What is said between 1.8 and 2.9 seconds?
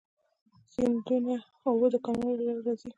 د کانالونو له لارې راځي.